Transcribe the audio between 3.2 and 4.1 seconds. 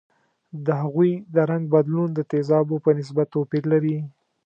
توپیر لري.